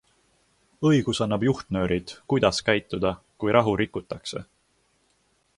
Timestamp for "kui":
3.45-3.57